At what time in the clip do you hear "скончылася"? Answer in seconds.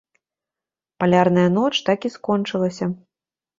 2.17-2.85